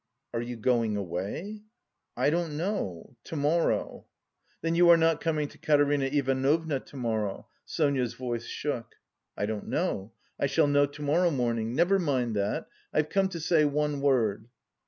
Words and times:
"Are 0.33 0.41
you... 0.41 0.55
going 0.55 0.97
away?" 0.97 1.61
"I 2.17 2.31
don't 2.31 2.57
know... 2.57 3.15
to 3.25 3.35
morrow...." 3.35 4.07
"Then 4.63 4.73
you 4.73 4.89
are 4.89 4.97
not 4.97 5.21
coming 5.21 5.47
to 5.49 5.59
Katerina 5.59 6.05
Ivanovna 6.05 6.79
to 6.79 6.95
morrow?" 6.95 7.47
Sonia's 7.65 8.15
voice 8.15 8.45
shook. 8.47 8.95
"I 9.37 9.45
don't 9.45 9.67
know. 9.67 10.13
I 10.39 10.47
shall 10.47 10.65
know 10.65 10.87
to 10.87 11.03
morrow 11.03 11.29
morning.... 11.29 11.75
Never 11.75 11.99
mind 11.99 12.35
that: 12.35 12.67
I've 12.91 13.09
come 13.09 13.29
to 13.29 13.39
say 13.39 13.63
one 13.63 14.01
word...." 14.01 14.47